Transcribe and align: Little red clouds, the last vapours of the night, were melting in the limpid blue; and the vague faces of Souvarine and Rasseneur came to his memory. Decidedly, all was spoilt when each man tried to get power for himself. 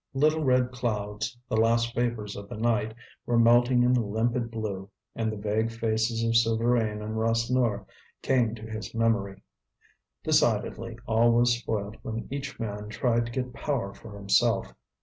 Little 0.15 0.43
red 0.43 0.71
clouds, 0.71 1.37
the 1.47 1.57
last 1.57 1.93
vapours 1.93 2.35
of 2.35 2.49
the 2.49 2.57
night, 2.57 2.95
were 3.27 3.37
melting 3.37 3.83
in 3.83 3.93
the 3.93 4.01
limpid 4.01 4.49
blue; 4.49 4.89
and 5.13 5.31
the 5.31 5.37
vague 5.37 5.71
faces 5.71 6.23
of 6.23 6.33
Souvarine 6.35 7.03
and 7.03 7.19
Rasseneur 7.19 7.85
came 8.23 8.55
to 8.55 8.63
his 8.63 8.95
memory. 8.95 9.43
Decidedly, 10.23 10.97
all 11.05 11.31
was 11.33 11.55
spoilt 11.55 11.97
when 12.01 12.27
each 12.31 12.59
man 12.59 12.89
tried 12.89 13.27
to 13.27 13.31
get 13.31 13.53
power 13.53 13.93
for 13.93 14.17
himself. 14.17 14.73